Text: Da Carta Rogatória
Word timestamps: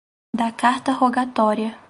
Da 0.35 0.51
Carta 0.55 0.93
Rogatória 0.93 1.77